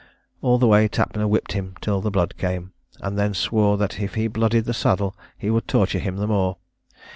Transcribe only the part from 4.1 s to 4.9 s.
he blooded the